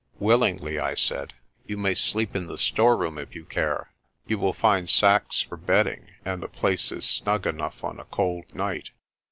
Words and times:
"Willingly," 0.17 0.79
I 0.79 0.95
said. 0.95 1.35
"You 1.67 1.77
may 1.77 1.93
sleep 1.93 2.35
in 2.35 2.47
the 2.47 2.57
storeroom 2.57 3.19
if 3.19 3.35
you 3.35 3.45
care. 3.45 3.91
You 4.25 4.39
will 4.39 4.51
find 4.51 4.89
sacks 4.89 5.41
for 5.41 5.57
bedding 5.57 6.07
and 6.25 6.41
the 6.41 6.47
place 6.47 6.91
is 6.91 7.05
snug 7.07 7.45
enough 7.45 7.83
on 7.83 7.99
a 7.99 8.05
cold 8.05 8.45
night." 8.55 8.89